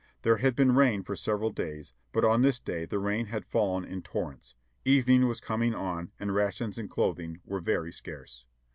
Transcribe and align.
There 0.23 0.37
had 0.37 0.55
been 0.55 0.73
rain 0.73 1.03
for 1.03 1.15
several 1.15 1.51
days, 1.51 1.93
but 2.11 2.25
on 2.25 2.41
this 2.41 2.59
day 2.59 2.85
the 2.87 2.97
rain 2.97 3.27
had 3.27 3.45
fallen 3.45 3.85
in 3.85 4.01
torrents, 4.01 4.55
evening 4.83 5.27
was 5.27 5.39
coming 5.39 5.75
on 5.75 6.11
and 6.19 6.33
rations 6.33 6.79
and 6.79 6.89
clothing 6.89 7.39
were 7.45 7.61
very 7.61 7.93
scarce. 7.93 8.45